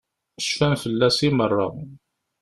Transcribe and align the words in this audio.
Cfan 0.47 0.73
fell-as 0.83 1.17
i 1.27 1.29
meṛṛa. 1.31 1.67